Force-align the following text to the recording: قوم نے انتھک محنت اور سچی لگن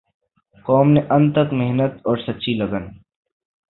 قوم 0.65 0.87
نے 0.91 1.01
انتھک 1.09 1.53
محنت 1.53 1.93
اور 2.03 2.17
سچی 2.17 2.53
لگن 2.53 2.83